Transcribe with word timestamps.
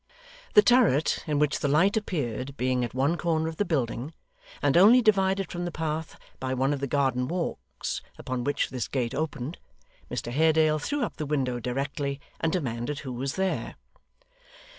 The 0.55 0.63
turret 0.63 1.23
in 1.27 1.37
which 1.37 1.59
the 1.59 1.67
light 1.67 1.95
appeared 1.95 2.57
being 2.57 2.83
at 2.83 2.95
one 2.95 3.17
corner 3.19 3.47
of 3.47 3.57
the 3.57 3.65
building, 3.65 4.15
and 4.59 4.75
only 4.75 4.99
divided 4.99 5.51
from 5.51 5.63
the 5.63 5.71
path 5.71 6.17
by 6.39 6.55
one 6.55 6.73
of 6.73 6.79
the 6.79 6.87
garden 6.87 7.27
walks, 7.27 8.01
upon 8.17 8.43
which 8.43 8.71
this 8.71 8.87
gate 8.87 9.13
opened, 9.13 9.59
Mr 10.09 10.31
Haredale 10.31 10.79
threw 10.79 11.03
up 11.03 11.17
the 11.17 11.27
window 11.27 11.59
directly, 11.59 12.19
and 12.39 12.51
demanded 12.51 13.01
who 13.01 13.13
was 13.13 13.35
there. 13.35 13.75